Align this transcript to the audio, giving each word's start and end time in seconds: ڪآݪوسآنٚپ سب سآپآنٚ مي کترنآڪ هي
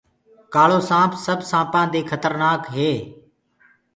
ڪآݪوسآنٚپ 0.53 1.11
سب 1.25 1.39
سآپآنٚ 1.51 1.91
مي 1.93 2.01
کترنآڪ 2.09 2.61
هي 2.75 2.91